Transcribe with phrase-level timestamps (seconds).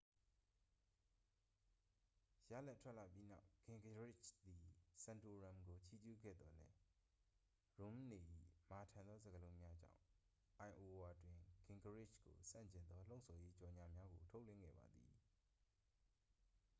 [2.51, 4.63] ရလဒ်ထွက်လာပြီးနောက် ဂင်ဂရစ်ချ်သည်
[5.03, 6.77] ဆန်တိုရမ်ကို ချီးကျူးခဲ့သော်လည်း
[7.77, 8.19] ရွန်းမ်နေ၏
[8.69, 9.99] မာထန်သောစကားလုံးများကြောင့်
[10.59, 11.35] အိုင်အိုဝါတွင်
[11.65, 15.11] ဂင်ဂရစ်ချ်ကိုဆန့်ကျင်သော လှုံ့ဆော်ရေးကြော်ငြာများကို ထုတ်လွှင့်ခဲ့ပါသည်